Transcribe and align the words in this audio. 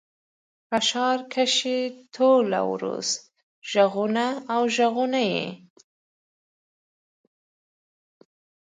په 0.69 0.77
ښار 0.87 1.19
کښي 1.33 1.79
ټوله 2.15 2.59
ورځ 2.71 3.07
ږغونه 3.71 4.25
او 4.53 4.61
ږغونه 4.75 5.19
يي. 5.31 5.49